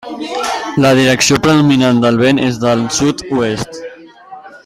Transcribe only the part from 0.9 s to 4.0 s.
direcció predominant del vent és del sud-oest.